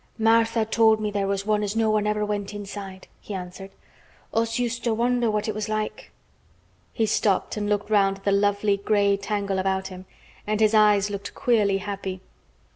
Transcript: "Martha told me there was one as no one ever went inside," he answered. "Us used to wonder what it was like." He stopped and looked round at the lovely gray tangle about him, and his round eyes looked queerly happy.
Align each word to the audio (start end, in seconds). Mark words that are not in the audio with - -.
"Martha 0.17 0.65
told 0.65 0.99
me 0.99 1.11
there 1.11 1.27
was 1.27 1.45
one 1.45 1.61
as 1.61 1.75
no 1.75 1.91
one 1.91 2.07
ever 2.07 2.25
went 2.25 2.55
inside," 2.55 3.07
he 3.19 3.35
answered. 3.35 3.69
"Us 4.33 4.57
used 4.57 4.83
to 4.83 4.95
wonder 4.95 5.29
what 5.29 5.47
it 5.47 5.53
was 5.53 5.69
like." 5.69 6.11
He 6.91 7.05
stopped 7.05 7.55
and 7.55 7.69
looked 7.69 7.91
round 7.91 8.17
at 8.17 8.23
the 8.23 8.31
lovely 8.31 8.77
gray 8.77 9.15
tangle 9.15 9.59
about 9.59 9.89
him, 9.89 10.07
and 10.47 10.59
his 10.59 10.73
round 10.73 10.87
eyes 10.95 11.09
looked 11.11 11.35
queerly 11.35 11.77
happy. 11.77 12.19